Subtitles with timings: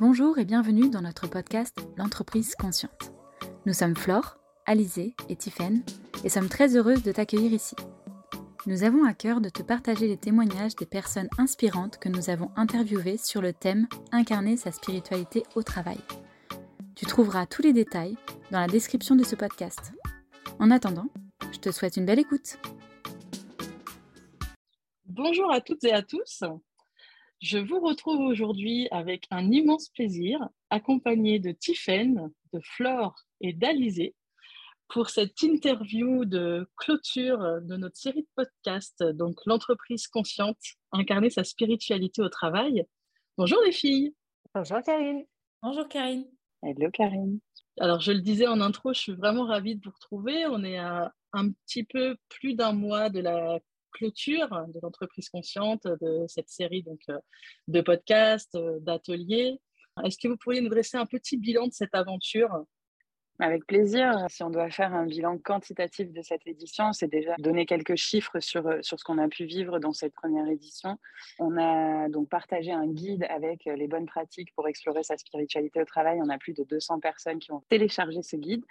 [0.00, 3.12] Bonjour et bienvenue dans notre podcast L'entreprise consciente.
[3.64, 5.84] Nous sommes Flore, Alizé et Tiffaine
[6.24, 7.76] et sommes très heureuses de t'accueillir ici.
[8.66, 12.50] Nous avons à cœur de te partager les témoignages des personnes inspirantes que nous avons
[12.56, 16.00] interviewées sur le thème Incarner sa spiritualité au travail.
[16.96, 18.16] Tu trouveras tous les détails
[18.50, 19.92] dans la description de ce podcast.
[20.58, 21.06] En attendant,
[21.52, 22.58] je te souhaite une belle écoute.
[25.06, 26.42] Bonjour à toutes et à tous.
[27.44, 34.14] Je vous retrouve aujourd'hui avec un immense plaisir, accompagné de Tiffaine, de Flore et d'Alizé,
[34.88, 40.56] pour cette interview de clôture de notre série de podcasts, donc l'entreprise consciente,
[40.90, 42.86] incarner sa spiritualité au travail.
[43.36, 44.14] Bonjour les filles.
[44.54, 45.26] Bonjour Karine.
[45.62, 46.24] Bonjour Karine.
[46.62, 47.40] Hello Karine.
[47.78, 50.46] Alors je le disais en intro, je suis vraiment ravie de vous retrouver.
[50.46, 53.60] On est à un petit peu plus d'un mois de la
[53.94, 57.18] clôture de l'entreprise consciente, de cette série donc, euh,
[57.68, 59.60] de podcasts, euh, d'ateliers.
[60.04, 62.50] Est-ce que vous pourriez nous dresser un petit bilan de cette aventure?
[63.40, 64.26] Avec plaisir.
[64.28, 68.38] Si on doit faire un bilan quantitatif de cette édition, c'est déjà donner quelques chiffres
[68.40, 70.98] sur, euh, ce qu'on a pu vivre dans cette première édition.
[71.38, 75.84] On a donc partagé un guide avec les bonnes pratiques pour explorer sa spiritualité au
[75.84, 76.20] travail.
[76.22, 78.64] On a plus de 200 personnes qui ont téléchargé ce guide.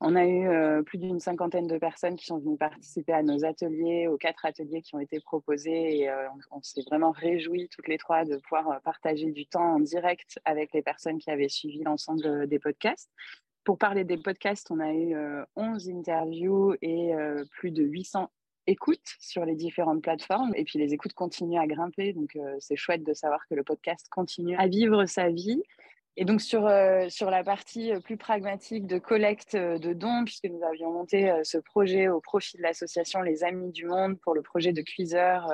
[0.00, 3.44] On a eu euh, plus d'une cinquantaine de personnes qui sont venues participer à nos
[3.44, 6.00] ateliers, aux quatre ateliers qui ont été proposés.
[6.00, 9.80] Et euh, on, s'est vraiment réjouis toutes les trois de pouvoir partager du temps en
[9.80, 13.10] direct avec les personnes qui avaient suivi l'ensemble des podcasts.
[13.64, 15.14] Pour parler des podcasts, on a eu
[15.54, 18.28] 11 euh, interviews et euh, plus de 800
[18.66, 20.52] écoutes sur les différentes plateformes.
[20.56, 22.12] Et puis les écoutes continuent à grimper.
[22.12, 25.62] Donc euh, c'est chouette de savoir que le podcast continue à vivre sa vie.
[26.16, 26.70] Et donc sur,
[27.08, 32.08] sur la partie plus pragmatique de collecte de dons, puisque nous avions monté ce projet
[32.08, 35.50] au profit de l'association Les Amis du Monde pour le projet de cuiseur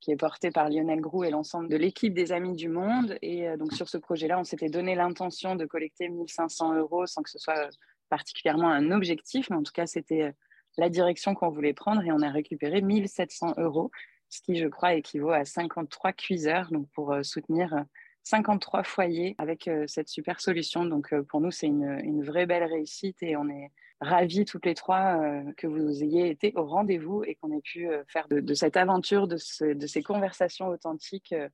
[0.00, 3.18] qui est porté par Lionel Groux et l'ensemble de l'équipe des Amis du Monde.
[3.22, 7.22] Et euh, donc sur ce projet-là, on s'était donné l'intention de collecter 1500 euros sans
[7.22, 7.70] que ce soit euh,
[8.08, 10.32] particulièrement un objectif, mais en tout cas, c'était euh,
[10.76, 13.90] la direction qu'on voulait prendre et on a récupéré 1700 euros,
[14.28, 17.84] ce qui, je crois, équivaut à 53 cuiseurs, donc pour soutenir
[18.22, 20.84] 53 foyers avec cette super solution.
[20.84, 24.74] Donc pour nous, c'est une, une, vraie belle réussite et on est ravis toutes les
[24.74, 28.54] trois euh, que vous ayez été au rendez-vous et qu'on ait pu euh, faire de,
[28.54, 31.48] cette aventure, de, ces conversations authentiques, euh,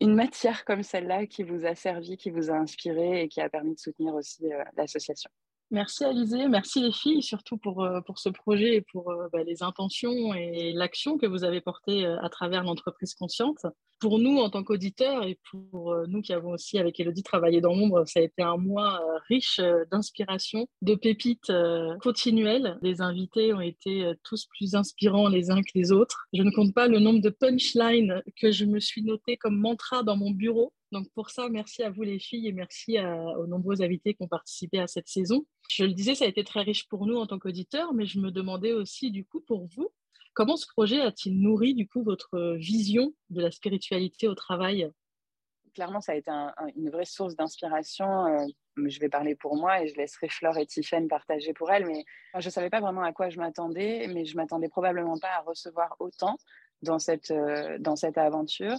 [0.00, 3.48] une matière comme celle-là qui vous a servi, qui vous a inspiré et qui a
[3.48, 4.44] permis de soutenir aussi
[4.76, 5.30] l'association.
[5.72, 9.42] Merci Alizé, merci les filles surtout pour, euh, pour ce projet et pour euh, bah,
[9.42, 13.66] les intentions et l'action que vous avez portée euh, à travers l'entreprise consciente.
[13.98, 17.72] Pour nous en tant qu'auditeurs et pour nous qui avons aussi avec Elodie travaillé dans
[17.74, 19.58] l'ombre, ça a été un mois riche
[19.90, 21.50] d'inspiration, de pépites
[22.02, 22.76] continuelles.
[22.82, 26.26] Les invités ont été tous plus inspirants les uns que les autres.
[26.34, 30.02] Je ne compte pas le nombre de punchlines que je me suis noté comme mantra
[30.02, 33.82] dans mon bureau donc pour ça, merci à vous les filles et merci aux nombreux
[33.82, 35.44] invités qui ont participé à cette saison.
[35.68, 38.20] Je le disais, ça a été très riche pour nous en tant qu'auditeurs, mais je
[38.20, 39.90] me demandais aussi du coup pour vous,
[40.34, 44.88] comment ce projet a-t-il nourri du coup votre vision de la spiritualité au travail?
[45.74, 46.30] Clairement, ça a été
[46.76, 48.26] une vraie source d'inspiration.
[48.26, 48.46] Euh,
[48.76, 51.84] je vais parler pour moi et je laisserai Fleur et Tiffen partager pour elles.
[51.84, 52.04] Mais
[52.38, 55.40] je ne savais pas vraiment à quoi je m'attendais, mais je m'attendais probablement pas à
[55.40, 56.38] recevoir autant
[56.82, 58.76] dans cette, euh, dans cette aventure.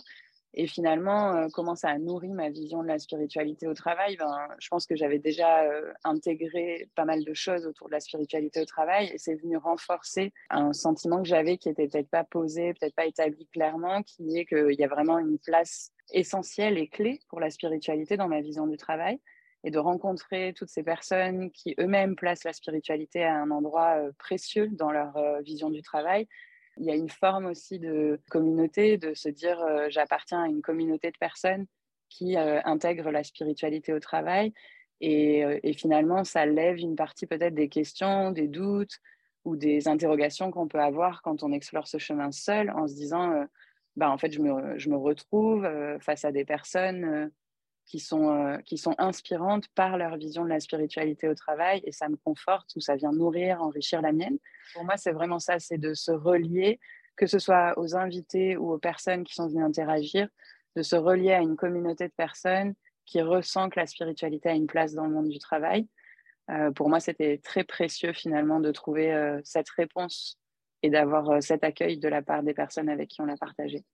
[0.54, 4.16] Et finalement, euh, comment ça a nourri ma vision de la spiritualité au travail?
[4.18, 8.00] Ben, Je pense que j'avais déjà euh, intégré pas mal de choses autour de la
[8.00, 12.24] spiritualité au travail et c'est venu renforcer un sentiment que j'avais qui n'était peut-être pas
[12.24, 16.88] posé, peut-être pas établi clairement, qui est qu'il y a vraiment une place essentielle et
[16.88, 19.20] clé pour la spiritualité dans ma vision du travail.
[19.64, 24.12] Et de rencontrer toutes ces personnes qui eux-mêmes placent la spiritualité à un endroit euh,
[24.18, 26.28] précieux dans leur vision du travail
[26.80, 30.62] il y a une forme aussi de communauté, de se dire euh, j'appartiens à une
[30.62, 31.66] communauté de personnes
[32.10, 34.54] qui euh, intègrent la spiritualité au travail.
[35.04, 38.98] Euh, et, finalement, ça lève une partie peut-être des questions, des doutes
[39.46, 43.46] ou des interrogations qu'on peut avoir quand on explore ce chemin seul en se disant
[43.96, 45.68] bah, en fait, je me, je me retrouve
[46.02, 47.32] face à des personnes
[47.88, 51.92] qui sont, euh, qui sont inspirantes par leur vision de la spiritualité au travail et
[51.92, 54.38] ça me conforte ou ça vient nourrir, enrichir la mienne.
[54.74, 56.80] Pour moi, c'est vraiment ça, c'est de se relier,
[57.16, 60.28] que ce soit aux invités ou aux personnes qui sont venues interagir,
[60.76, 62.76] de se relier à une communauté de personnes
[63.06, 65.88] qui ressent que la spiritualité a une place dans le monde du travail.
[66.52, 70.38] Euh, pour moi, c'était très précieux finalement de trouver euh, cette réponse
[70.84, 73.86] et d'avoir cet accueil de la part des personnes avec qui on l'a partagé.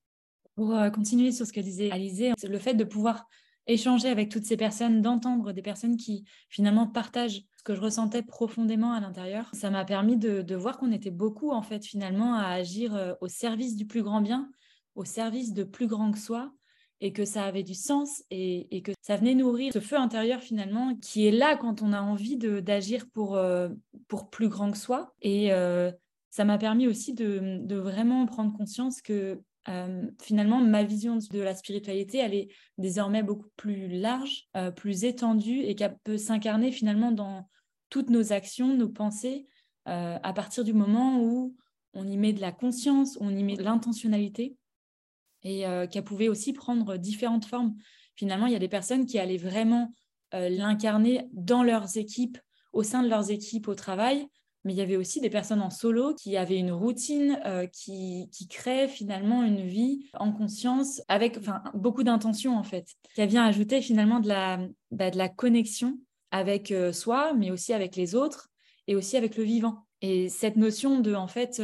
[0.55, 3.27] Pour continuer sur ce que disait Alizé, le fait de pouvoir
[3.67, 8.23] échanger avec toutes ces personnes, d'entendre des personnes qui finalement partagent ce que je ressentais
[8.23, 9.49] profondément à l'intérieur.
[9.53, 13.27] Ça m'a permis de, voir qu'on était beaucoup en fait finalement à agir euh, au
[13.27, 14.49] service du plus grand bien,
[14.95, 16.51] au service de plus grand que soi.
[16.99, 20.95] et que ça avait du sens et, que ça venait nourrir ce feu intérieur finalement
[20.95, 23.69] qui est là quand on a envie d'agir pour, euh,
[24.07, 25.13] pour plus grand que soi.
[25.21, 25.91] Et euh,
[26.29, 31.39] ça m'a permis aussi de, de, vraiment prendre conscience que euh, finalement ma vision de
[31.39, 37.11] la spiritualité, elle est désormais beaucoup plus large, plus étendue et qu'elle peut s'incarner finalement
[37.11, 37.47] dans
[37.89, 39.47] toutes nos actions, nos pensées,
[39.85, 41.55] à partir du moment où
[41.93, 44.57] on y met de la conscience, on y met de l'intentionnalité
[45.43, 47.75] et euh, qu'elle pouvait aussi prendre différentes formes.
[48.15, 49.93] Finalement, il y a des personnes qui allaient vraiment
[50.33, 52.37] euh, l'incarner dans leurs équipes,
[52.71, 54.27] au sein de leurs équipes au travail,
[54.63, 58.29] mais il y avait aussi des personnes en solo qui avaient une routine, euh, qui,
[58.31, 61.39] qui créent finalement une vie en conscience, avec
[61.73, 64.59] beaucoup d'intention en fait, qui vient ajouter finalement de la,
[64.91, 65.99] bah, de la connexion
[66.31, 68.49] avec soi, mais aussi avec les autres
[68.87, 69.85] et aussi avec le vivant.
[70.01, 71.61] Et cette notion de, en fait,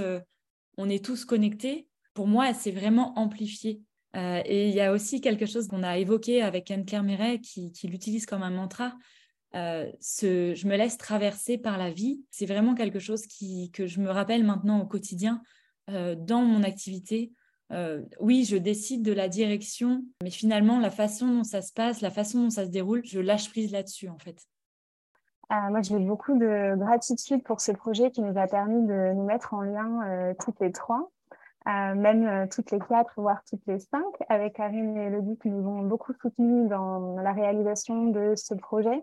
[0.78, 3.82] on est tous connectés, pour moi, c'est vraiment amplifié.
[4.16, 7.72] Euh, et il y a aussi quelque chose qu'on a évoqué avec Anne-Claire Méret qui,
[7.84, 8.94] l'utilise comme un mantra.
[9.56, 13.26] Euh, je me laisse traverser par la vie, c'est vraiment quelque chose
[13.74, 15.42] que je me rappelle maintenant au quotidien
[15.90, 17.32] euh, dans mon activité.
[18.20, 22.12] oui, je décide de la direction, mais finalement, la façon dont ça se passe, la
[22.12, 24.38] façon dont ça se déroule, je lâche prise là-dessus en fait.
[25.50, 29.54] moi, j'ai beaucoup de gratitude pour ce projet qui nous a permis de nous mettre
[29.54, 31.12] en lien toutes les trois
[31.66, 35.68] même euh, toutes les quatre, voire toutes les cinq, avec Karine et Elodie qui nous
[35.68, 39.02] ont beaucoup soutenus dans la réalisation de ce projet.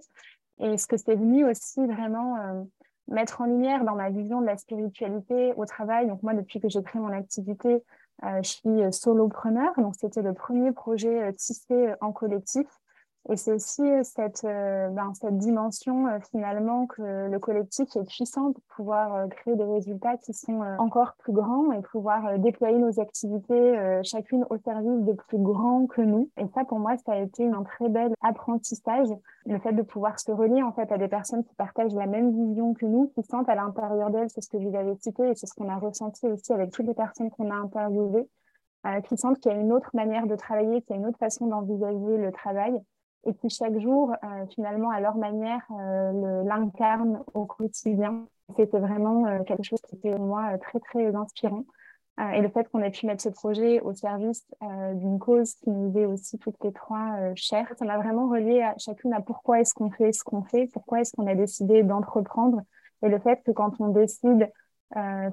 [0.58, 2.62] Et ce que c'est venu aussi vraiment euh,
[3.08, 6.06] mettre en lumière dans ma vision de la spiritualité au travail?
[6.06, 7.82] Donc moi, depuis que j'ai créé mon activité,
[8.24, 9.72] euh, je suis solopreneur.
[9.78, 12.66] Donc c'était le premier projet tissé en collectif
[13.28, 18.04] et c'est aussi euh, cette, euh, ben, cette dimension euh, finalement que le collectif est
[18.04, 23.00] puissant pour pouvoir créer des résultats qui sont encore plus grands et pouvoir déployer nos
[23.00, 26.30] activités chacune au service de plus grands que nous.
[26.36, 29.08] Et ça, pour moi, ça a été un très bel apprentissage,
[29.46, 32.30] le fait de pouvoir se relier en fait à des personnes qui partagent la même
[32.30, 35.34] vision que nous, qui sentent à l'intérieur d'elles, c'est ce que vous avez cité et
[35.34, 38.28] c'est ce qu'on a ressenti aussi avec toutes les personnes qu'on a interviewées,
[39.08, 41.18] qui sentent qu'il y a une autre manière de travailler, qu'il y a une autre
[41.18, 42.80] façon d'envisager le travail
[43.26, 48.26] et qui chaque jour, euh, finalement, à leur manière, euh, l'incarnent au quotidien.
[48.56, 51.64] C'était vraiment euh, quelque chose qui était pour moi très, très inspirant.
[52.34, 54.46] et le fait qu'on ait pu mettre ce projet au service
[54.94, 58.74] d'une cause qui nous est aussi toutes les trois chères, ça m'a vraiment relié à
[58.78, 62.62] chacune à pourquoi est-ce qu'on fait ce qu'on fait, pourquoi est-ce qu'on a décidé d'entreprendre.
[63.02, 64.50] Et le fait que quand on décide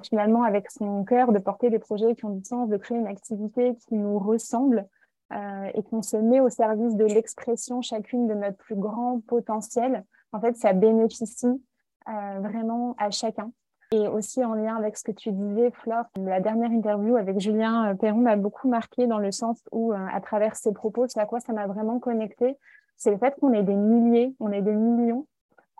[0.02, 3.06] finalement avec son cœur de porter des projets qui ont du sens, de créer une
[3.06, 4.86] activité qui nous ressemble,
[5.34, 10.04] euh, et qu'on se met au service de l'expression chacune de notre plus grand potentiel,
[10.32, 11.60] en fait, ça bénéficie
[12.08, 13.50] euh, vraiment à chacun.
[13.90, 17.90] Et aussi en lien avec ce que tu disais, Flore, la dernière interview avec Julien
[17.90, 21.26] euh, Perron m'a beaucoup marqué dans le sens où, à travers ses propos, c'est à
[21.26, 22.56] quoi ça m'a vraiment connecté,
[22.96, 25.26] c'est le fait qu'on est des milliers, on est des millions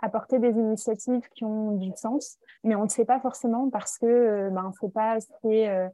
[0.03, 3.99] à porter des initiatives qui ont du sens, mais on ne sait pas forcément parce
[3.99, 5.89] que ben, c'est pas assez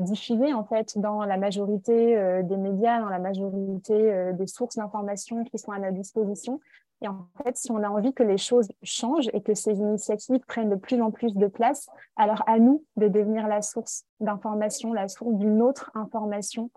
[0.00, 4.76] diffusé en fait dans la majorité euh, des médias, dans la majorité euh, des sources
[4.76, 6.60] d'information qui sont à notre disposition.
[7.00, 10.40] Et en fait, si on a envie que les choses changent et que ces initiatives
[10.46, 14.92] prennent de plus en plus de place, alors à nous de devenir la source d'information,
[14.92, 16.70] la source d'une autre information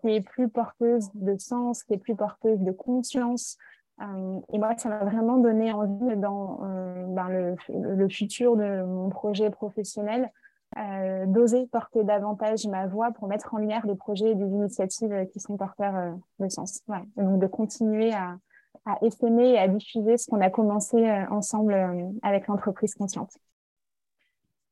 [0.00, 3.56] qui est plus porteuse de sens, qui est plus porteuse de conscience,
[4.52, 6.58] et moi, ça m'a vraiment donné envie dans
[7.08, 10.30] ben, le, le, futur de mon projet professionnel
[10.76, 15.26] euh, d'oser porter davantage ma voix pour mettre en lumière des projets et des initiatives
[15.32, 16.82] qui sont porteurs euh, de sens.
[17.16, 18.36] donc de continuer à,
[18.84, 21.74] à essaimer et à diffuser ce qu'on a commencé euh, ensemble
[22.22, 23.30] avec l'entreprise consciente.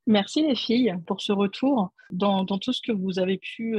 [0.06, 1.90] Merci les filles pour ce retour.
[2.12, 3.76] Dans, dans tout ce que vous avez pu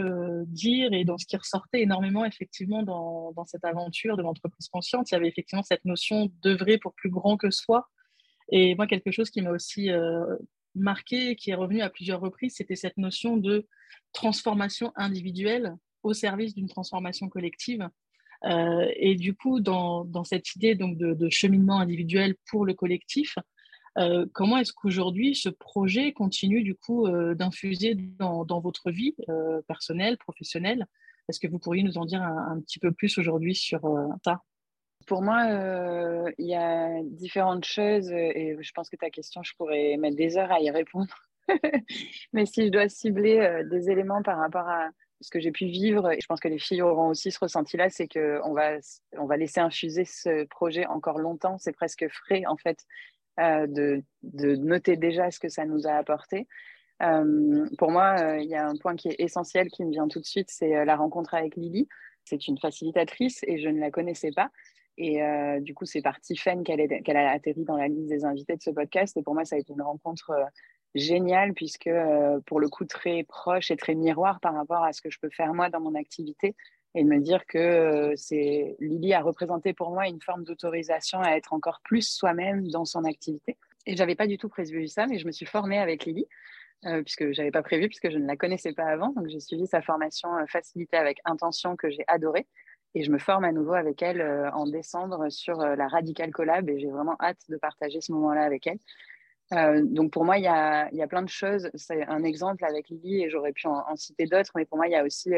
[0.48, 5.10] dire et dans ce qui ressortait énormément effectivement dans, dans cette aventure de l'entreprise consciente,
[5.10, 7.88] il y avait effectivement cette notion d'œuvrer pour plus grand que soi.
[8.50, 9.90] Et moi, quelque chose qui m'a aussi
[10.76, 13.68] marqué, qui est revenu à plusieurs reprises, c'était cette notion de
[14.14, 17.88] transformation individuelle au service d'une transformation collective.
[18.46, 23.36] Euh, et du coup, dans, dans cette idée donc de, cheminement individuel pour le collectif,
[23.98, 29.16] euh, comment est-ce qu'aujourd'hui ce projet continue du coup euh, d'infuser dans, dans, votre vie
[29.68, 30.86] personnelle, professionnelle?
[31.30, 33.82] Est-ce que vous pourriez nous en dire un, un petit peu plus aujourd'hui sur
[34.24, 34.44] ça?
[35.08, 39.54] Pour moi, euh, il y a différentes choses et je pense que ta question, je
[39.56, 41.16] pourrais mettre des heures à y répondre.
[42.34, 44.90] Mais si je dois cibler euh, des éléments par rapport à
[45.22, 47.90] ce que j'ai pu vivre, et je pense que les filles auront aussi ce ressenti-là,
[47.90, 48.78] c'est qu'on va,
[49.14, 51.58] on va laisser infuser ce projet encore longtemps.
[51.58, 52.84] C'est presque frais, en fait,
[53.40, 56.48] euh, de, de, noter déjà ce que ça nous a apporté.
[57.78, 60.26] pour moi, il y a un point qui est essentiel qui me vient tout de
[60.26, 61.88] suite, c'est la rencontre avec Lily.
[62.26, 64.52] c'est une facilitatrice et je ne la connaissais pas.
[64.98, 68.56] Et euh, du coup, c'est par Tiffen qu'elle a atterri dans la liste des invités
[68.56, 69.16] de ce podcast.
[69.16, 70.44] Et pour moi, ça a été une rencontre euh,
[70.96, 75.02] géniale, puisque euh, pour le coup, très proche et très miroir par rapport à ce
[75.02, 76.56] que je peux faire moi dans mon activité.
[76.96, 81.34] Et de me dire que c'est Lily a représenté pour moi une forme d'autorisation à
[81.34, 83.58] être encore plus soi-même dans son activité.
[83.86, 86.26] Et j'avais pas du tout prévu ça, mais je me suis formée avec Lily.
[87.06, 89.10] puisque je n'avais pas prévu, puisque je ne la connaissais pas avant.
[89.10, 92.48] Donc, j'ai suivi sa formation facilitée avec intention que j'ai adorée.
[92.98, 96.32] Et je me forme à nouveau avec elle euh, en décembre sur euh, la Radical
[96.32, 98.80] Collab et j'ai vraiment hâte de partager ce moment-là avec elle.
[99.54, 101.70] Euh, donc pour moi, il y a, y a, plein de choses.
[101.76, 104.94] C'est un exemple avec Lily et j'aurais pu en, citer d'autres, mais pour moi, il
[104.94, 105.30] y a aussi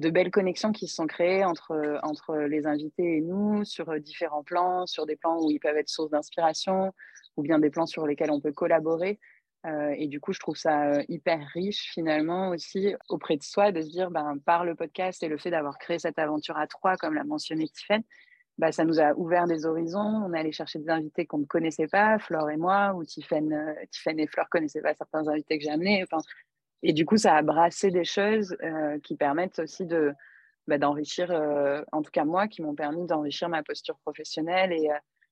[0.00, 4.42] de belles connexions qui se sont créées entre, entre les invités et nous sur différents
[4.42, 6.92] plans, sur des plans où ils peuvent être source d'inspiration
[7.38, 9.18] ou bien des plans sur lesquels on peut collaborer.
[9.64, 13.80] Euh, et du coup, je trouve ça hyper riche finalement aussi auprès de soi de
[13.80, 16.96] se dire, ben, par le podcast et le fait d'avoir créé cette aventure à trois,
[16.96, 18.02] comme l'a mentionné Tiffen,
[18.58, 20.00] bah, ça nous a ouvert des horizons.
[20.00, 23.52] On est allé chercher des invités qu'on ne connaissait pas, Flore et moi, ou Tiffen,
[23.52, 23.74] euh,
[24.06, 26.04] et Flore ne connaissaient pas certains invités que j'ai amenés.
[26.82, 28.56] Et du coup, ça a brassé des choses
[29.04, 30.12] qui permettent aussi de,
[30.66, 31.30] bah, d'enrichir,
[31.92, 34.90] en tout cas moi, qui m'ont permis d'enrichir ma posture professionnelle et,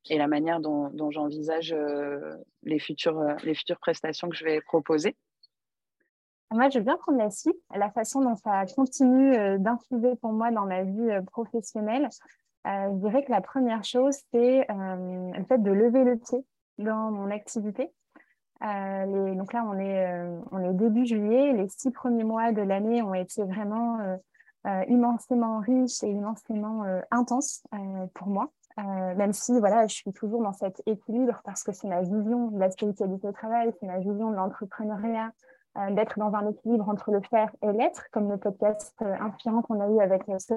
[0.09, 4.61] et la manière dont, j'envisage euh, les, futures, euh, les futures prestations que je vais
[4.61, 5.16] proposer.
[6.52, 10.33] Moi, je veux bien prendre la suite, la façon dont ça continue euh, d'infuser pour
[10.33, 12.09] moi dans ma vie professionnelle.
[12.64, 16.45] je dirais que la première chose, c'est le fait de lever le pied
[16.78, 17.92] dans mon activité.
[18.61, 21.52] donc là, on est, on est début juillet.
[21.52, 23.99] Les six premiers mois de l'année ont été vraiment
[24.88, 27.62] immensément riches et immensément intenses
[28.14, 28.50] pour moi.
[28.79, 32.49] Euh, même si voilà, je suis toujours dans cet équilibre parce que c'est ma vision
[32.49, 35.33] de la spiritualité au travail, c'est ma vision de l'entrepreneuriat,
[35.79, 39.62] euh, d'être dans un équilibre entre le faire et l'être, comme le podcast euh, inspirant
[39.62, 40.55] qu'on a eu avec à ce,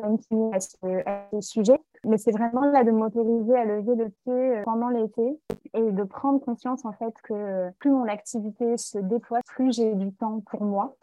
[1.06, 1.80] à ce sujet.
[2.06, 5.40] Mais c'est vraiment là de m'autoriser à lever le pied pendant l'été
[5.74, 10.12] et de prendre conscience en fait que plus mon activité se déploie, plus j'ai du
[10.14, 10.96] temps pour moi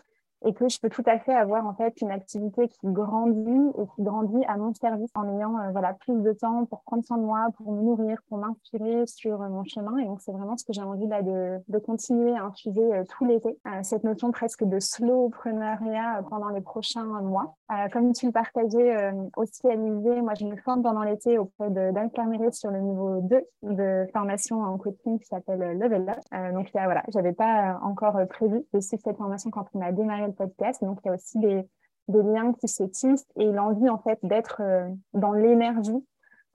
[0.45, 3.87] et que je peux tout à fait avoir en fait une activité qui grandit et
[3.95, 7.19] qui grandit à mon service en ayant euh, voilà plus de temps pour prendre soin
[7.19, 9.99] de moi, pour me nourrir, pour m'inspirer sur euh, mon chemin.
[9.99, 13.05] Et donc c'est vraiment ce que j'ai envie là de, de continuer à infuser euh,
[13.05, 17.57] tout l'été cette notion presque de slowpreneuriat pendant les prochains mois.
[17.93, 22.11] Comme tu le partageais aussi Alizé, moi je me forme pendant l'été auprès d'Anne
[22.53, 26.53] sur le niveau 2 de formation en coaching qui s'appelle Level Up.
[26.55, 30.83] Donc voilà j'avais pas encore prévu de suivre cette formation quand on a démarré podcast.
[30.83, 31.67] Donc, il y a aussi des,
[32.09, 36.05] liens qui se tissent et l'envie, en fait, d'être euh, dans l'énergie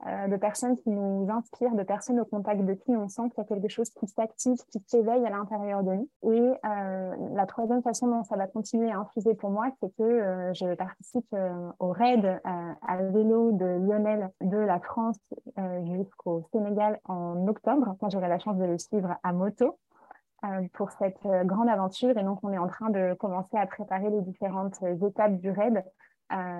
[0.06, 3.38] euh, de personnes qui nous inspirent, de personnes au contact de qui on sent qu'il
[3.38, 6.08] y a quelque chose qui s'active, qui s'éveille à l'intérieur de nous.
[6.24, 10.52] Et euh, la troisième façon dont ça va continuer à infuser pour moi, c'est que
[10.52, 11.34] je participe
[11.78, 15.16] au raid à vélo de Lionel de la France
[15.84, 19.78] jusqu'au Sénégal en octobre, quand j'aurai la chance de le suivre à moto.
[20.46, 22.16] Euh, pour cette euh, grande aventure.
[22.16, 25.50] Et donc, on est en train de commencer à préparer les différentes euh, étapes du
[25.50, 25.82] RAID.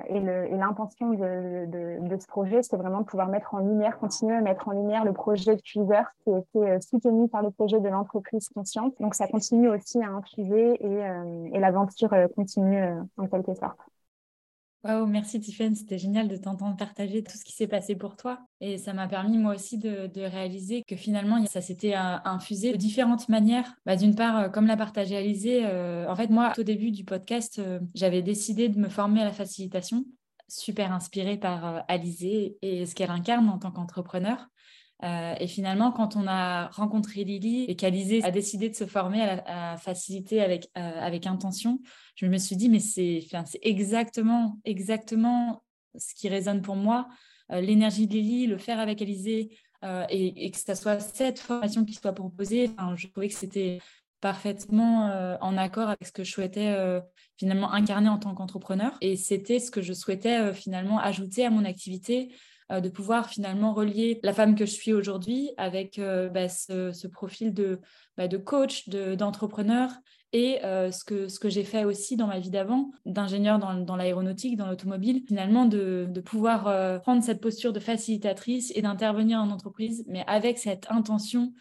[0.09, 0.21] et
[0.57, 1.67] l'intention de,
[2.01, 5.05] de, ce projet, c'est vraiment de pouvoir mettre en lumière, continuer à mettre en lumière
[5.05, 8.95] le projet Tweezer qui a été soutenu par le projet de l'entreprise consciente.
[9.01, 12.81] Donc, ça continue aussi à infuser et l'aventure continue
[13.17, 13.81] en quelque sorte
[15.07, 18.41] merci Tiffany, c'était génial de t'entendre partager tout ce qui s'est passé pour toi.
[18.61, 23.29] Et ça m'a permis moi aussi de, réaliser que finalement, ça s'était infusé de différentes
[23.29, 23.75] manières.
[23.85, 27.05] Bah, d'une part, euh, comme l'a partagé Alizé, euh, en fait, moi, au début du
[27.05, 30.05] podcast, euh, j'avais décidé de me former à la facilitation,
[30.49, 34.49] super inspirée par Alizé et ce qu'elle incarne en tant qu'entrepreneur.
[35.05, 39.21] Euh, et finalement, quand on a rencontré Lily et qu'Alizé a décidé de se former
[39.21, 41.81] à, la, faciliter avec, euh, avec intention,
[42.15, 43.27] je me suis dit, mais c'est
[43.63, 45.63] exactement, exactement
[45.99, 47.09] ce qui résonne pour moi.
[47.53, 49.57] Euh, l'énergie de Lily, le faire avec Alizé
[50.09, 53.79] et, que ce soit cette formation qui soit proposée, je trouvais que c'était
[54.21, 56.75] parfaitement en accord avec ce que je souhaitais
[57.37, 58.97] finalement incarner en tant qu'entrepreneur.
[59.01, 62.35] Et c'était ce que je souhaitais finalement ajouter à mon activité
[62.71, 67.55] de pouvoir finalement relier la femme que je suis aujourd'hui avec euh, bah, ce, profil
[67.55, 67.81] de,
[68.17, 69.91] bah, coach, d'entrepreneur
[70.33, 74.67] et euh, ce que, j'ai fait aussi dans ma vie d'avant, d'ingénieur dans, l'aéronautique, dans
[74.67, 80.59] l'automobile, finalement de pouvoir prendre cette posture de facilitatrice et d'intervenir en entreprise, mais avec
[80.59, 81.53] cette intention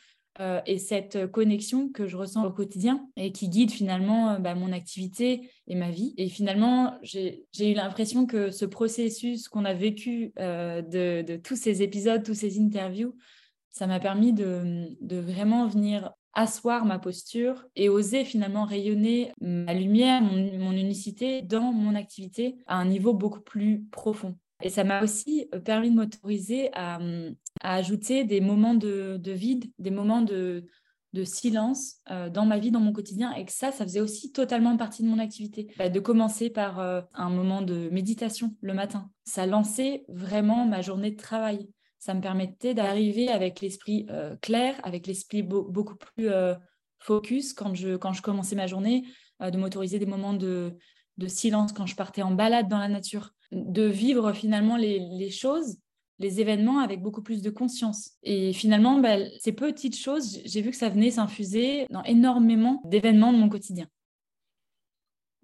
[0.41, 4.53] euh, et cette connexion que je ressens au quotidien et qui guide finalement euh, bah,
[4.53, 6.13] mon activité et ma vie.
[6.17, 11.81] Et finalement, j'ai eu l'impression que ce processus qu'on a vécu euh, de, tous ces
[11.83, 13.15] épisodes, tous ces interviews,
[13.71, 20.21] ça m'a permis de, vraiment venir asseoir ma posture et oser finalement rayonner ma lumière,
[20.21, 24.35] mon, unicité dans mon activité à un niveau beaucoup plus profond.
[24.61, 26.99] Et ça m'a aussi permis de m'autoriser à,
[27.61, 30.65] ajouter des moments de, vide, des moments de,
[31.23, 35.03] silence dans ma vie, dans mon quotidien, et que ça, ça faisait aussi totalement partie
[35.03, 35.73] de mon activité.
[35.77, 39.09] Bah, de commencer par un moment de méditation le matin.
[39.23, 41.69] Ça lançait vraiment ma journée de travail.
[41.99, 44.07] Ça me permettait d'arriver avec l'esprit
[44.41, 46.29] clair, avec l'esprit beaucoup plus
[46.99, 49.05] focus quand je, quand je commençais ma journée,
[49.39, 50.77] de m'autoriser des moments de
[51.27, 55.77] silence quand je partais en balade dans la nature, de vivre finalement les, choses,
[56.19, 58.11] les événements avec beaucoup plus de conscience.
[58.23, 63.33] Et finalement, bah, ces petites choses, j'ai vu que ça venait s'infuser dans énormément d'événements
[63.33, 63.87] de mon quotidien.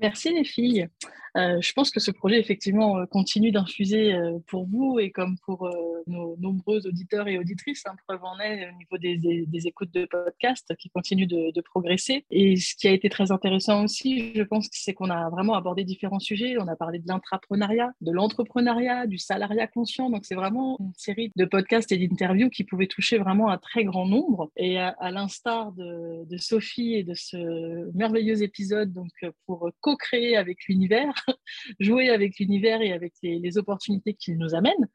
[0.02, 0.90] Merci les filles.
[1.38, 5.38] Euh, je pense que ce projet, effectivement, euh, continue d'infuser euh, pour vous et comme
[5.46, 5.70] pour
[6.08, 7.84] nos nombreux auditeurs et auditrices.
[7.86, 12.26] Hein, preuve en est au niveau des, écoutes de podcasts qui continuent de, progresser.
[12.32, 15.84] Et ce qui a été très intéressant aussi, je pense, c'est qu'on a vraiment abordé
[15.84, 16.56] différents sujets.
[16.60, 20.10] On a parlé de l'intrapreneuriat, de l'entrepreneuriat, du salariat conscient.
[20.10, 23.86] Donc, c'est vraiment une série de podcasts et d'interviews qui pouvaient toucher vraiment un très
[23.86, 24.52] grand nombre.
[24.58, 29.12] Et à, l'instar de, de, Sophie et de ce merveilleux épisode donc,
[29.46, 31.14] pour co-créer avec l'univers,
[31.80, 34.88] jouer avec l'univers et avec les, opportunités qu'il nous amène.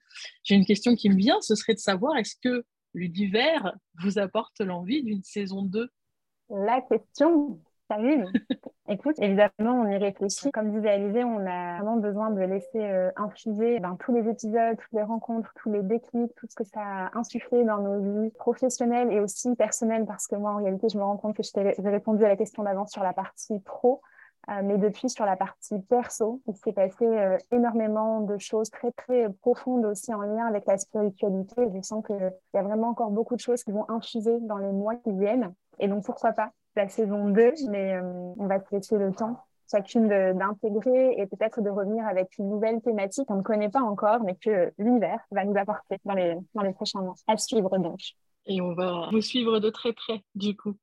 [0.43, 4.61] J'ai une question qui me vient, ce serait de savoir est-ce que l'univers vous apporte
[4.61, 5.89] l'envie d'une saison 2
[6.49, 8.25] La question, salut
[8.89, 10.53] Écoute, évidemment, on y réfléchit.
[10.53, 14.77] Comme disait Alizé, on a vraiment besoin de laisser euh, infuser ben, tous les épisodes,
[14.79, 18.31] toutes les rencontres, tous les déclics, tout ce que ça a insufflé dans nos vies
[18.31, 21.89] professionnelles et aussi personnelles, parce que moi, en réalité, je me rends compte que j'ai
[21.89, 24.01] répondu à la question d'avant sur la partie pro.
[24.49, 28.93] Euh, mais depuis, sur la partie perso, il s'est passé euh, énormément de choses très,
[28.93, 31.69] très profondes aussi en lien avec la spiritualité.
[31.75, 34.71] Je sens qu'il y a vraiment encore beaucoup de choses qui vont infuser dans les
[34.71, 35.53] mois qui viennent.
[35.81, 38.03] Et donc, pourquoi pas la saison 2, mais euh,
[38.39, 39.37] on va se laisser le temps
[39.69, 44.21] chacune d'intégrer et peut-être de revenir avec une nouvelle thématique qu'on ne connaît pas encore,
[44.21, 47.15] mais que l'univers va nous apporter dans les, dans les prochains mois.
[47.27, 47.99] À suivre donc.
[48.47, 50.77] Et on va vous suivre de très près, du coup.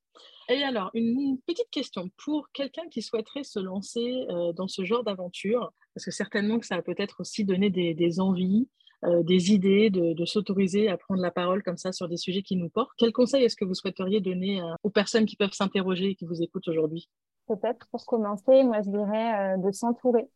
[0.50, 5.04] Et alors, une petite question pour quelqu'un qui souhaiterait se lancer euh, dans ce genre
[5.04, 8.68] d'aventure, parce que certainement que ça va peut-être aussi donner des, envies,
[9.06, 12.58] euh, des idées de, s'autoriser à prendre la parole comme ça sur des sujets qui
[12.58, 12.92] nous portent.
[12.98, 16.26] Quel conseil est-ce que vous souhaiteriez donner euh, aux personnes qui peuvent s'interroger et qui
[16.26, 17.10] vous écoutent aujourd'hui?
[17.48, 20.30] Peut-être pour commencer, moi je dirais de s'entourer.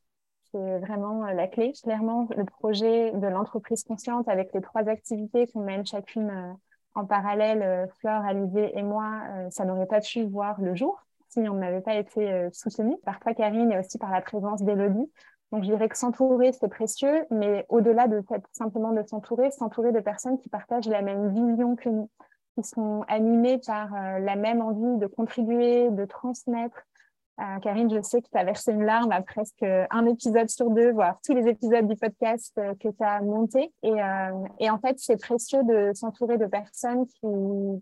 [0.52, 1.74] C'est vraiment la clé.
[1.84, 6.58] Clairement, le projet de l'entreprise consciente avec les trois activités qu'on mène chacune
[6.98, 11.06] en parallèle, euh, Flore, Alizé et moi, euh, ça n'aurait pas pu voir le jour
[11.30, 14.64] si on n'avait pas été euh, soutenus par toi, Karine, et aussi par la présence
[14.64, 15.12] d'Elodie.
[15.52, 20.00] Donc, je dirais que s'entourer, c'est précieux, mais au-delà de simplement de s'entourer, s'entourer de
[20.00, 22.10] personnes qui partagent la même vision que nous,
[22.56, 26.82] qui sont animées par la même envie de contribuer, de transmettre,
[27.40, 30.72] euh, Karine, je sais que tu as versé une larme à presque un épisode sur
[30.72, 33.72] deux, voire tous les épisodes du podcast euh, que tu as monté.
[33.84, 37.28] Et, euh, et, en fait, c'est précieux de s'entourer de personnes qui,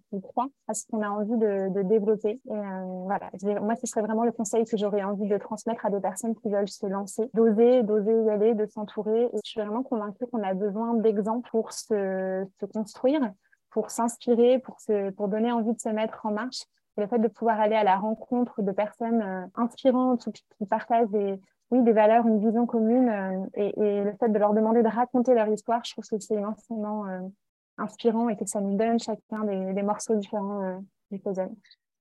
[0.10, 2.42] qui, croient à ce qu'on a envie de, de développer.
[2.50, 2.62] Et
[3.06, 6.36] voilà, moi, ce serait vraiment le conseil que j'aurais envie de transmettre à des personnes
[6.36, 9.30] qui veulent se lancer, d'oser, d'oser y aller, de s'entourer.
[9.34, 13.22] Je suis vraiment convaincue qu'on a besoin d'exemples pour se, se construire
[13.72, 14.78] pour s'inspirer, pour,
[15.18, 16.64] pour donner envie de se mettre en marche
[16.98, 21.92] le fait de pouvoir aller à la rencontre de personnes euh, inspirantes qui, partagent des
[21.92, 25.84] valeurs, une vision commune euh, et, le fait de leur demander de raconter leur histoire,
[25.84, 27.20] je trouve que c'est immensément euh,
[27.78, 30.80] inspirant et que ça nous donne chacun des, morceaux différents
[31.12, 31.52] du puzzle.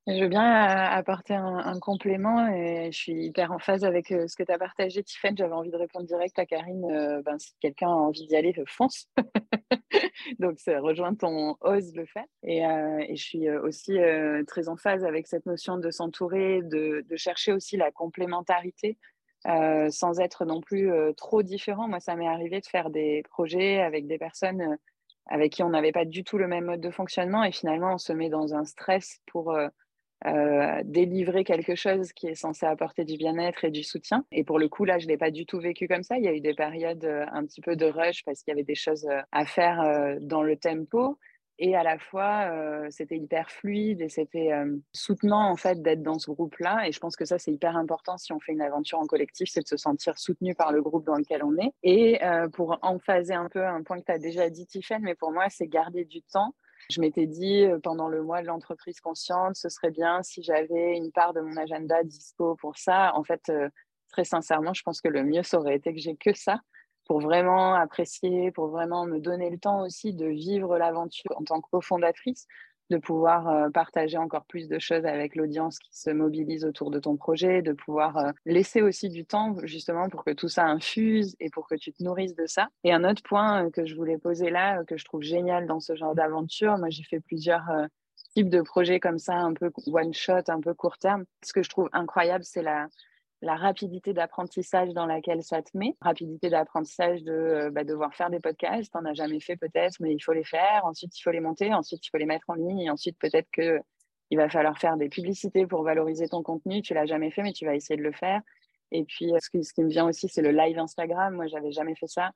[0.07, 4.43] Je veux bien apporter un, complément et je suis hyper en phase avec ce que
[4.43, 5.35] tu as partagé, Tiffany.
[5.39, 7.23] J'avais envie de répondre direct à Karine.
[7.25, 9.09] ben, si quelqu'un a envie d'y aller, fonce.
[10.39, 12.25] Donc, ça rejoint ton ose le faire.
[12.43, 16.63] Et, euh, je suis euh, aussi euh, très en phase avec cette notion de s'entourer,
[16.63, 18.99] de, chercher aussi la complémentarité.
[19.45, 21.89] sans être non plus trop différent.
[21.89, 24.77] Moi, ça m'est arrivé de faire des projets avec des personnes
[25.27, 27.99] avec qui on n'avait pas du tout le même mode de fonctionnement et finalement on
[27.99, 29.57] se met dans un stress pour
[30.27, 34.25] euh, délivrer quelque chose qui est censé apporter du bien-être et du soutien.
[34.33, 36.17] Et pour le coup, là, je ne l'ai pas du tout vécu comme ça.
[36.17, 38.55] Il y a eu des périodes euh, un petit peu de rush parce qu'il y
[38.55, 39.83] avait des choses euh, à faire
[40.23, 41.19] dans le tempo.
[41.59, 42.51] Et à la fois,
[42.91, 44.51] c'était hyper fluide et c'était
[44.93, 46.89] soutenant en fait d'être dans ce groupe-là.
[46.89, 49.49] Et je pense que ça, c'est hyper important si on fait une aventure en collectif,
[49.49, 51.71] c'est de se sentir soutenu par le groupe dans lequel on est.
[51.85, 52.19] Et
[52.55, 55.45] pour emphaser un peu un point que tu as déjà dit, Tiffany, mais pour moi,
[55.49, 56.57] c'est garder du temps
[56.91, 60.97] je m'étais dit euh, pendant le mois de l'entreprise consciente, ce serait bien si j'avais
[60.97, 63.15] une part de mon agenda dispo pour ça.
[63.15, 63.69] En fait, euh,
[64.09, 66.61] très sincèrement, je pense que le mieux, ça aurait été que j'ai que ça
[67.07, 71.61] pour vraiment apprécier, pour vraiment me donner le temps aussi de vivre l'aventure en tant
[71.61, 72.47] que cofondatrice.
[72.91, 76.99] De pouvoir euh, partager encore plus de choses avec l'audience qui se mobilise autour de
[76.99, 81.35] ton projet, de pouvoir euh, laisser aussi du temps justement pour que tout ça infuse
[81.41, 82.69] et pour que tu te nourrisses de ça.
[82.85, 85.81] Et un autre point euh, que je voulais poser là, que je trouve génial dans
[85.81, 87.65] ce genre d'aventure, moi j'ai fait plusieurs
[88.35, 91.25] types de projets comme ça, un peu one shot, un peu court terme.
[91.43, 92.89] Ce que je trouve incroyable, c'est la,
[93.45, 98.31] la rapidité d'apprentissage dans laquelle ça te met, rapidité d'apprentissage de euh, bah, devoir faire
[98.31, 101.31] des podcasts, t'en as jamais fait peut-être, mais il faut les faire, ensuite il faut
[101.31, 103.81] les monter, ensuite il faut les mettre en ligne, et ensuite peut-être que
[104.31, 107.53] il va falloir faire des publicités pour valoriser ton contenu, tu l'as jamais fait, mais
[107.53, 108.41] tu vas essayer de le faire.
[108.91, 111.71] Et puis ce qui, ce qui me vient aussi, c'est le live Instagram, moi j'avais
[111.71, 112.31] jamais fait ça.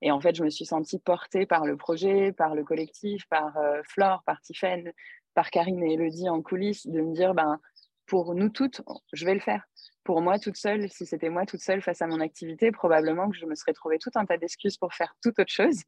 [0.00, 3.56] Et en fait, je me suis sentie portée par le projet, par le collectif, par
[3.58, 4.92] euh, Flore, par Tiffaine,
[5.34, 7.58] par Karine et Elodie en coulisses, de me dire, ben,
[8.06, 9.64] pour nous toutes, je vais le faire
[10.04, 13.36] pour moi toute seule, si c'était moi toute seule face à mon activité, probablement que
[13.36, 15.82] je me serais trouvé tout un tas d'excuses pour faire toute autre chose.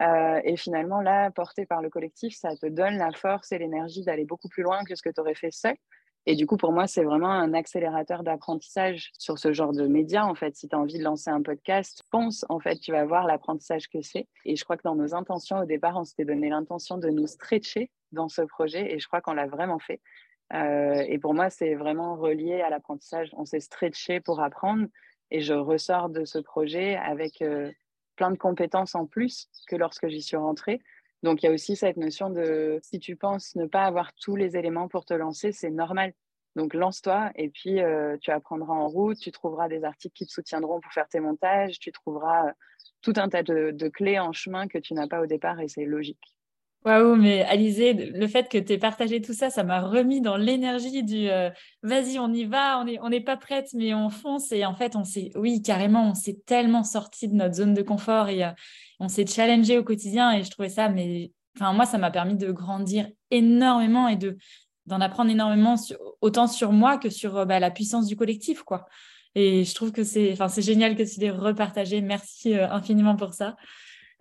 [0.00, 4.04] Euh, et finalement, là, porté par le collectif, ça te donne la force et l'énergie
[4.04, 5.76] d'aller beaucoup plus loin que ce que tu aurais fait seul.
[6.24, 10.24] Et du coup, pour moi, c'est vraiment un accélérateur d'apprentissage sur ce genre de médias.
[10.24, 13.04] En fait, si tu as envie de lancer un podcast, pense, en fait, tu vas
[13.04, 14.28] voir l'apprentissage que c'est.
[14.44, 17.26] Et je crois que dans nos intentions, au départ, on s'était donné l'intention de nous
[17.26, 18.92] stretcher dans ce projet.
[18.94, 20.00] Et je crois qu'on l'a vraiment fait.
[20.52, 23.30] Euh, et pour moi, c'est vraiment relié à l'apprentissage.
[23.36, 24.86] On s'est stretché pour apprendre
[25.30, 27.70] et je ressors de ce projet avec euh,
[28.16, 30.82] plein de compétences en plus que lorsque j'y suis rentrée.
[31.22, 34.36] Donc il y a aussi cette notion de si tu penses ne pas avoir tous
[34.36, 36.12] les éléments pour te lancer, c'est normal.
[36.54, 40.32] Donc lance-toi et puis euh, tu apprendras en route, tu trouveras des articles qui te
[40.32, 42.52] soutiendront pour faire tes montages, tu trouveras
[43.00, 45.86] tout un tas de clés en chemin que tu n'as pas au départ et c'est
[45.86, 46.31] logique.
[46.84, 50.36] Waouh, mais Alizé, le fait que tu aies partagé tout ça, ça m'a remis dans
[50.36, 51.48] l'énergie du euh,
[51.84, 54.50] vas-y, on y va, on n'est pas prête, mais on fonce.
[54.50, 57.82] Et en fait, on s'est, oui, carrément, on s'est tellement sorti de notre zone de
[57.82, 58.50] confort et euh,
[58.98, 60.32] on s'est challengé au quotidien.
[60.32, 64.36] Et je trouvais ça, mais enfin, moi, ça m'a permis de grandir énormément et de
[64.86, 65.76] d'en apprendre énormément,
[66.20, 68.86] autant sur moi que sur euh, bah, la puissance du collectif, quoi.
[69.36, 72.00] Et je trouve que c'est, enfin, c'est génial que tu l'aies repartagé.
[72.00, 73.54] Merci infiniment pour ça.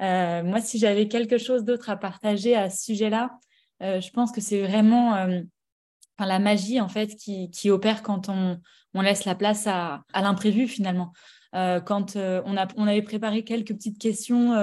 [0.01, 3.37] Euh, moi, si j'avais quelque chose d'autre à partager à ce sujet-là,
[3.83, 5.41] euh, je pense que c'est vraiment euh,
[6.19, 8.59] la magie en fait qui, opère quand on,
[9.01, 11.13] laisse la place à, l'imprévu finalement.
[11.53, 14.53] quand on, a, on avait préparé quelques petites questions,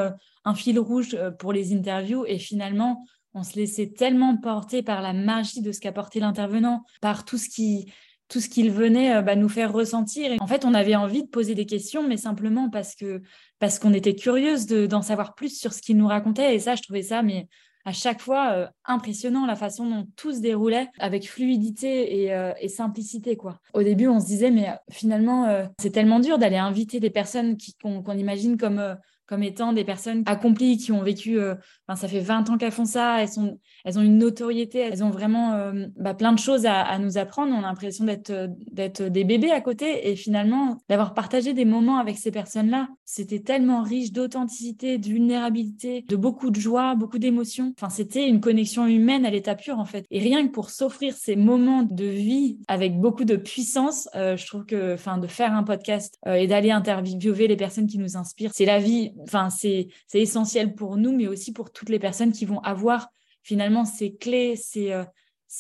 [0.45, 5.13] un fil rouge pour les interviews et finalement on se laissait tellement porter par la
[5.13, 7.93] magie de ce qu'apportait l'intervenant, par tout ce qui
[8.29, 10.33] tout ce qu'il venait euh, bah, nous faire ressentir.
[10.33, 13.23] Et en fait, on avait envie de poser des questions, mais simplement parce que
[13.59, 16.55] parce qu'on était curieuse d'en savoir plus sur ce qu'il nous racontait.
[16.55, 17.49] Et ça, je trouvais ça, mais
[17.85, 22.53] à chaque fois euh, impressionnant la façon dont tout se déroulait avec fluidité et, euh,
[22.69, 23.59] simplicité quoi.
[23.73, 28.19] Au début, on se disait mais finalement c'est tellement dur d'aller inviter des personnes qu'on
[28.19, 28.97] imagine comme
[29.29, 31.55] comme étant des personnes accomplies qui ont vécu, euh,
[31.95, 35.11] ça fait 20 ans qu'elles font ça, elles, sont, elles ont une notoriété, elles ont
[35.11, 37.53] vraiment euh, bah, plein de choses à, nous apprendre.
[37.55, 41.67] On a l'impression d'être, euh, d'être des bébés à côté et finalement d'avoir partagé des
[41.67, 42.89] moments avec ces personnes-là.
[43.05, 47.75] C'était tellement riche d'authenticité, de vulnérabilité, de beaucoup de joie, beaucoup d'émotions.
[47.79, 50.07] Enfin, c'était une connexion humaine à l'état pur en fait.
[50.11, 54.65] Et rien que pour s'offrir ces moments de vie avec beaucoup de puissance, je trouve
[54.65, 58.79] que de faire un podcast et d'aller interviewer les personnes qui nous inspirent, c'est la
[58.79, 63.09] vie enfin, c'est essentiel pour nous, mais aussi pour toutes les personnes qui vont avoir
[63.43, 65.05] finalement ces clés, ces, euh,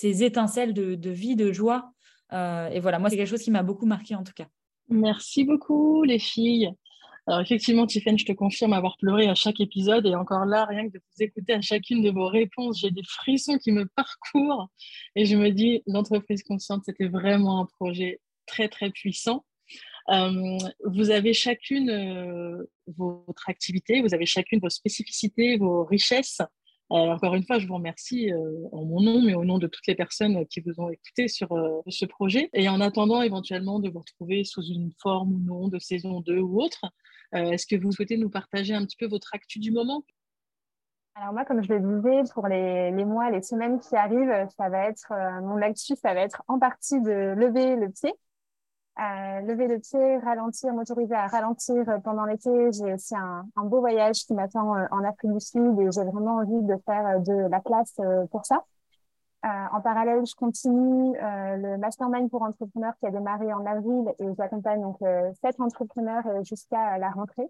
[0.03, 1.92] étincelles de, vie, de joie.
[2.33, 4.47] Euh, et voilà, moi, c'est quelque chose qui m'a beaucoup marqué en tout cas.
[4.88, 6.73] Merci beaucoup, les filles.
[7.27, 10.88] Alors effectivement, Tiffany, je te confirme avoir pleuré à chaque épisode et encore là, rien
[10.88, 14.71] que de vous écouter à chacune de vos réponses, j'ai des frissons qui me parcourent
[15.14, 19.44] et je me dis, l'entreprise consciente, c'était vraiment un projet très, très puissant.
[20.11, 26.40] Euh, vous avez chacune euh, votre activité, vous avez chacune vos spécificités, vos richesses.
[26.90, 28.33] Euh, encore une fois, je vous remercie
[28.73, 31.49] en mon nom, mais au nom de toutes les personnes qui vous ont écouté sur
[31.87, 32.49] ce projet.
[32.55, 36.38] Et en attendant éventuellement de vous retrouver sous une forme ou non de saison 2
[36.38, 36.87] ou autre,
[37.33, 40.03] est-ce que vous souhaitez nous partager un petit peu votre actu du moment?
[41.14, 44.71] Alors moi, comme je le disais, pour les, les, mois, les semaines qui arrivent, ça
[44.71, 48.14] va être mon actu, ça va être en partie de lever le pied,
[48.99, 52.51] lever le pied, ralentir, m'autoriser à ralentir pendant l'été.
[52.73, 56.37] J'ai aussi un, beau voyage qui m'attend euh, en Afrique du Sud et j'ai vraiment
[56.37, 58.65] envie de faire euh, de la place euh, pour ça.
[59.45, 64.83] en parallèle, je continue le mastermind pour entrepreneurs qui a démarré en avril et j'accompagne
[64.83, 64.99] donc
[65.41, 67.49] sept entrepreneurs jusqu'à la rentrée.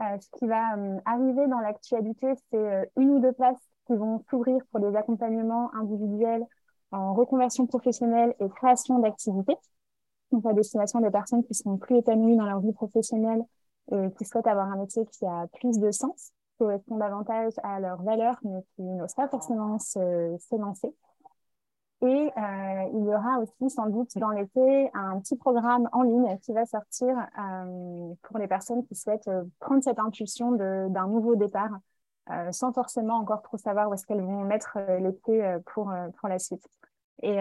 [0.00, 4.80] ce qui va arriver dans l'actualité, c'est une ou deux places qui vont s'ouvrir pour
[4.80, 6.46] des accompagnements individuels
[6.92, 9.58] en reconversion professionnelle et création d'activités
[10.32, 13.44] donc à destination des personnes qui sont plus épanouies dans leur vie professionnelle
[13.90, 16.32] et qui souhaitent avoir un métier qui a plus de sens.
[16.58, 20.94] correspond davantage à leurs valeurs, mais qui n'osent pas forcément se, lancer.
[22.02, 26.36] Et euh, il y aura aussi sans doute dans l'été un petit programme en ligne
[26.38, 31.36] qui va sortir euh, pour les personnes qui souhaitent euh, prendre cette impulsion d'un nouveau
[31.36, 31.78] départ
[32.52, 36.38] sans forcément encore trop savoir où est-ce qu'elles vont mettre les pieds pour, pour la
[36.38, 36.64] suite.
[37.22, 37.38] Et,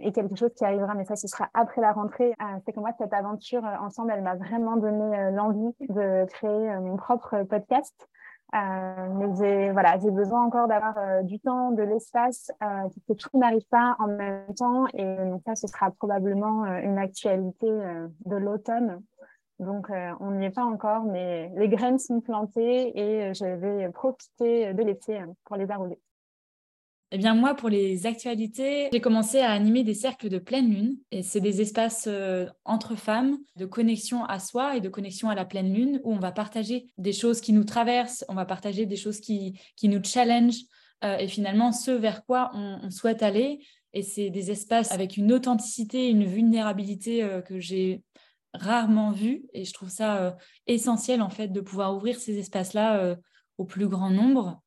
[0.00, 2.34] et, quelque chose qui arrivera, mais ça, ce sera après la rentrée.
[2.64, 7.44] c'est que moi, cette aventure ensemble, elle m'a vraiment donné l'envie de créer mon propre
[7.44, 8.08] podcast
[8.54, 13.14] euh, mais j'ai voilà, j'ai besoin encore d'avoir euh, du temps, de l'espace, euh, que
[13.14, 14.86] tout n'arrive pas en même temps.
[14.92, 17.70] Et donc ça, ce sera probablement euh, une actualité
[18.26, 19.02] de l'automne.
[19.58, 19.88] Donc
[20.20, 24.82] on n'y est pas encore, mais les graines sont plantées et je vais profiter de
[24.82, 26.00] l'été pour les arroser.
[27.14, 30.96] Eh bien, moi, pour les actualités, j'ai commencé à animer des cercles de pleine lune.
[31.10, 35.34] Et c'est des espaces euh, entre femmes de connexion à soi et de connexion à
[35.34, 38.86] la pleine lune où on va partager des choses qui nous traversent, on va partager
[38.86, 40.54] des choses qui, qui nous challenge
[41.04, 43.60] euh, et finalement ce vers quoi on, souhaite aller.
[43.92, 48.02] Et c'est des espaces avec une authenticité, une vulnérabilité euh, que j'ai
[48.54, 49.44] rarement vues.
[49.52, 50.34] Et je trouve ça
[50.66, 53.16] essentiel, en fait, de pouvoir ouvrir ces espaces-là
[53.58, 54.61] au plus grand nombre.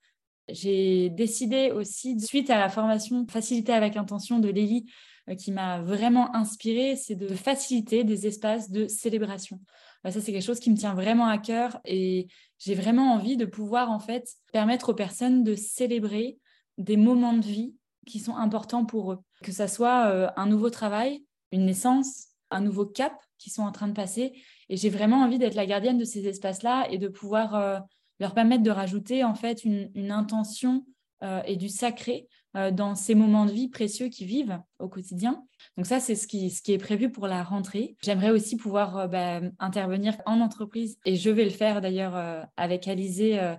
[0.49, 4.85] J'ai décidé aussi, suite à la formation Facilité avec intention de Lélie,
[5.29, 9.59] euh, qui m'a vraiment inspirée, c'est de faciliter des espaces de célébration.
[10.03, 12.27] Bah, ça, c'est quelque chose qui me tient vraiment à cœur et
[12.59, 16.37] j'ai vraiment envie de pouvoir en fait permettre aux personnes de célébrer
[16.77, 17.73] des moments de vie
[18.05, 19.19] qui sont importants pour eux.
[19.43, 23.71] Que ça soit euh, un nouveau travail, une naissance, un nouveau cap qui sont en
[23.71, 24.33] train de passer.
[24.69, 27.79] Et j'ai vraiment envie d'être la gardienne de ces espaces-là et de pouvoir euh,
[28.19, 30.85] leur permettre de rajouter en fait une, intention
[31.23, 35.43] euh, et du sacré euh, dans ces moments de vie précieux qu'ils vivent au quotidien.
[35.77, 37.95] Donc ça, c'est ce qui, ce qui est prévu pour la rentrée.
[38.03, 42.87] J'aimerais aussi pouvoir euh, bah, intervenir en entreprise et je vais le faire d'ailleurs avec
[42.87, 43.55] Alizé.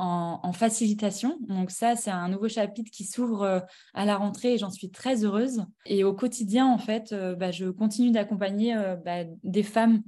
[0.00, 1.38] En, facilitation.
[1.40, 5.24] Donc ça, c'est un nouveau chapitre qui s'ouvre à la rentrée et j'en suis très
[5.24, 5.64] heureuse.
[5.86, 10.04] Et au quotidien, en fait, bah, je continue d'accompagner bah, des femmes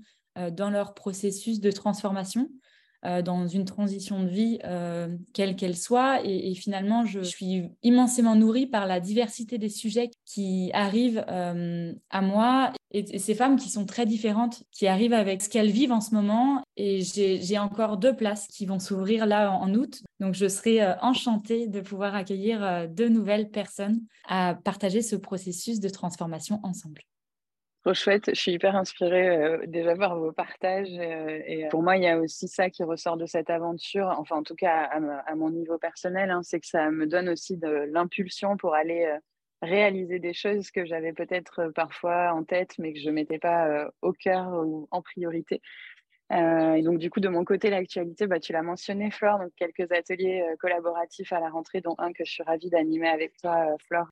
[0.53, 2.49] dans leur processus de transformation.
[3.07, 6.21] Euh, dans une transition de vie, euh, quelle qu'elle soit.
[6.23, 12.21] Et, finalement, je suis immensément nourrie par la diversité des sujets qui arrivent euh, à
[12.21, 16.03] moi et, ces femmes qui sont très différentes, qui arrivent avec ce qu'elles vivent en
[16.03, 16.63] ce moment.
[16.77, 20.03] Et j'ai encore deux places qui vont s'ouvrir là en, août.
[20.19, 25.89] Donc, je serai enchantée de pouvoir accueillir deux nouvelles personnes à partager ce processus de
[25.89, 27.01] transformation ensemble.
[27.83, 30.99] Trop chouette, je suis hyper inspirée euh, déjà par vos partages.
[30.99, 34.37] Euh, et pour moi, il y a aussi ça qui ressort de cette aventure, enfin
[34.37, 37.89] en tout cas à, mon niveau personnel, hein, c'est que ça me donne aussi de
[37.91, 39.19] l'impulsion pour aller euh,
[39.63, 43.91] réaliser des choses que j'avais peut-être parfois en tête, mais que je ne mettais pas
[44.03, 45.63] au cœur ou en priorité.
[46.33, 49.51] Euh, et donc, du coup, de mon côté, l'actualité, bah, tu l'as mentionné, Flore, donc
[49.57, 53.37] quelques ateliers euh, collaboratifs à la rentrée, dont un que je suis ravie d'animer avec
[53.39, 54.07] toi, euh, Flore.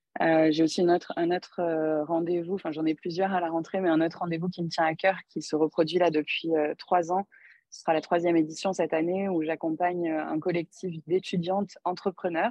[0.50, 4.18] J'ai aussi un autre rendez-vous, enfin, j'en ai plusieurs à la rentrée, mais un autre
[4.18, 7.26] rendez-vous qui me tient à cœur, qui se reproduit là depuis trois ans.
[7.70, 12.50] Ce sera la troisième édition cette année où j'accompagne un collectif d'étudiantes entrepreneurs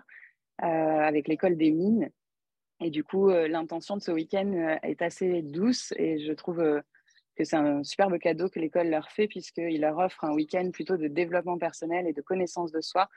[0.60, 2.10] avec l'école des mines.
[2.80, 6.82] Et du coup, l'intention de ce week-end est assez douce et je trouve
[7.44, 11.08] c'est un superbe cadeau que l'école leur fait puisqu'il leur offre un week-end plutôt de
[11.08, 13.10] développement personnel et de connaissance de soi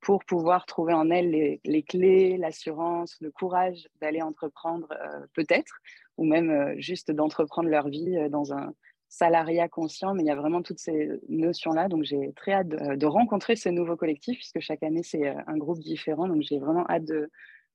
[0.00, 5.80] pour pouvoir trouver en elles les, clés, l'assurance, le courage d'aller entreprendre euh, peut-être,
[6.16, 8.72] ou même euh, juste d'entreprendre leur vie euh, dans un
[9.08, 10.14] salariat conscient.
[10.14, 11.88] Mais il y a vraiment toutes ces notions-là.
[11.88, 15.80] Donc j'ai très hâte de, rencontrer ce nouveau collectif puisque chaque année c'est un groupe
[15.80, 16.28] différent.
[16.28, 17.28] Donc j'ai vraiment hâte de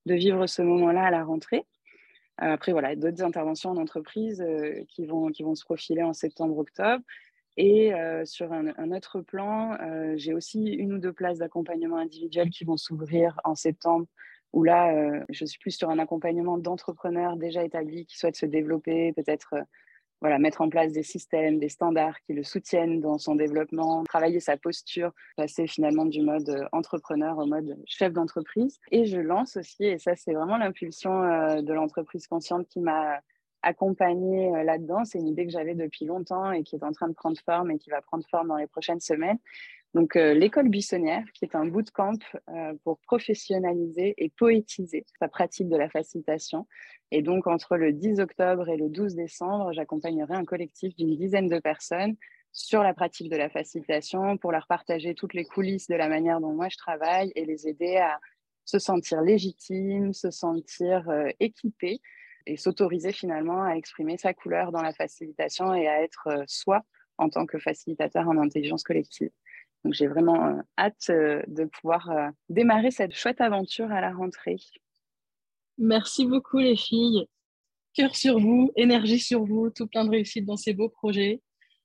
[0.06, 1.66] vivre ce moment-là à la rentrée.
[2.38, 7.02] Après, voilà, d'autres interventions en entreprise euh, qui, vont, qui vont se profiler en septembre-octobre.
[7.56, 12.50] Et euh, sur un, autre plan, euh, j'ai aussi une ou deux places d'accompagnement individuel
[12.50, 14.06] qui vont s'ouvrir en septembre,
[14.52, 19.12] où là, je suis plus sur un accompagnement d'entrepreneurs déjà établis qui souhaitent se développer,
[19.12, 19.54] peut-être
[20.24, 24.40] voilà, mettre en place des systèmes, des standards qui le soutiennent dans son développement, travailler
[24.40, 28.80] sa posture, passer finalement du mode euh, entrepreneur au mode chef d'entreprise.
[28.90, 33.20] Et je lance aussi, et ça c'est vraiment l'impulsion euh, de l'entreprise consciente qui m'a
[33.60, 35.04] accompagnée euh, là-dedans.
[35.04, 37.70] C'est une idée que j'avais depuis longtemps et qui est en train de prendre forme
[37.70, 39.38] et qui va prendre forme dans les prochaines semaines.
[39.94, 42.18] Donc, l'école buissonnière, qui est un bootcamp
[42.50, 46.66] euh, pour professionnaliser et poétiser sa pratique de la facilitation.
[47.12, 51.48] Et donc, entre le 10 octobre et le 12 décembre, j'accompagnerai un collectif d'une dizaine
[51.48, 52.16] de personnes
[52.50, 56.40] sur la pratique de la facilitation pour leur partager toutes les coulisses de la manière
[56.40, 58.18] dont moi je travaille et les aider à
[58.64, 64.92] se sentir légitime, se sentir euh, et s'autoriser finalement à exprimer sa couleur dans la
[64.92, 66.82] facilitation et à être euh, soi
[67.18, 69.30] en tant que facilitateur en intelligence collective.
[69.84, 72.10] Donc j'ai vraiment hâte de pouvoir
[72.48, 74.56] démarrer cette chouette aventure à la rentrée.
[75.78, 77.26] Merci beaucoup les filles.
[77.94, 81.42] Cœur sur vous, énergie sur vous, tout plein de réussite dans ces beaux projets.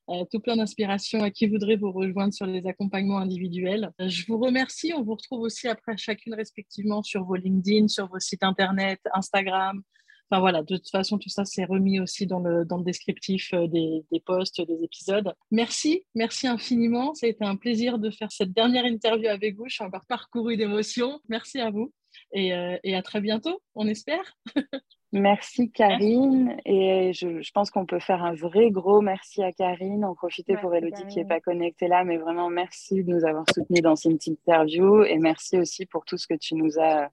[0.09, 3.91] Euh, tout plein d'inspiration à qui voudrait vous rejoindre sur les accompagnements individuels.
[4.01, 4.91] Euh, je vous remercie.
[4.95, 9.83] On vous retrouve aussi après chacune respectivement sur vos LinkedIn, sur vos sites internet, Instagram.
[10.29, 13.53] Enfin voilà, de toute façon, tout ça c'est remis aussi dans le, dans le descriptif
[13.53, 15.33] euh, des, des posts, des épisodes.
[15.51, 17.13] Merci, merci infiniment.
[17.15, 19.67] Ça a été un plaisir de faire cette dernière interview avec vous.
[19.67, 21.19] Je suis encore parcourue d'émotions.
[21.29, 21.91] Merci à vous
[22.33, 22.51] et,
[22.83, 24.37] et à très bientôt, on espère.
[25.11, 26.57] Merci Karine.
[26.65, 30.05] Et je, je pense qu'on peut faire un vrai gros merci à Karine.
[30.05, 33.45] En profiter pour Elodie qui n'est pas connectée là, mais vraiment merci de nous avoir
[33.53, 37.09] soutenus dans cette interview et merci aussi pour tout ce que tu nous as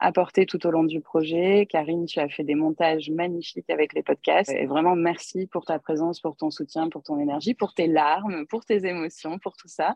[0.00, 1.66] apporté tout au long du projet.
[1.66, 4.50] Karine, tu as fait des montages magnifiques avec les podcasts.
[4.50, 8.46] Et vraiment merci pour ta présence, pour ton soutien, pour ton énergie, pour tes larmes,
[8.46, 9.94] pour tes émotions, pour tout ça.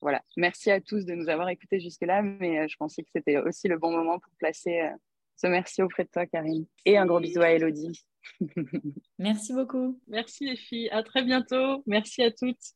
[0.00, 0.22] Voilà.
[0.36, 3.68] Merci à tous de nous avoir écoutés jusque-là, mais euh, je pensais que c'était aussi
[3.68, 4.90] le bon moment pour placer euh,
[5.36, 6.66] ce merci auprès de toi, Karine.
[6.84, 8.04] Et un gros bisou à Elodie.
[9.18, 10.00] Merci beaucoup.
[10.08, 10.88] Merci les filles.
[10.90, 11.82] À très bientôt.
[11.86, 12.74] Merci à toutes.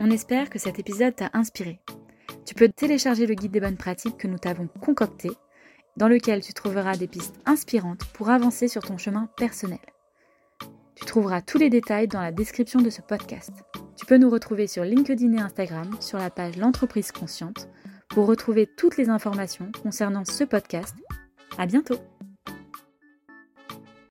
[0.00, 1.78] On espère que cet épisode t'a inspiré.
[2.46, 5.30] Tu peux télécharger le guide des bonnes pratiques que nous t'avons concocté,
[5.98, 9.78] dans lequel tu trouveras des pistes inspirantes pour avancer sur ton chemin personnel.
[10.94, 13.52] Tu trouveras tous les détails dans la description de ce podcast.
[13.96, 17.68] Tu peux nous retrouver sur LinkedIn et Instagram sur la page L'entreprise consciente
[18.08, 20.94] pour retrouver toutes les informations concernant ce podcast.
[21.58, 22.09] À bientôt!